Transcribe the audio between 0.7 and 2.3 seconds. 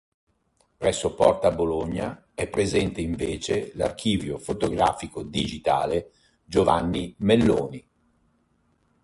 Presso Porta Bologna